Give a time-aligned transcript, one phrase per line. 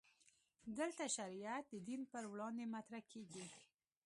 [0.77, 3.45] دلته شریعت د دین پر وړاندې مطرح کېږي.